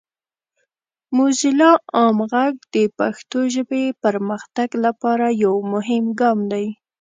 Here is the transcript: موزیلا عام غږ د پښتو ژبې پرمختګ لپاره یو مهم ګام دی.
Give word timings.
موزیلا 1.15 1.71
عام 1.95 2.17
غږ 2.31 2.53
د 2.73 2.75
پښتو 2.97 3.39
ژبې 3.53 3.83
پرمختګ 4.03 4.69
لپاره 4.85 5.25
یو 5.43 5.55
مهم 5.73 6.05
ګام 6.19 6.39
دی. 6.51 6.65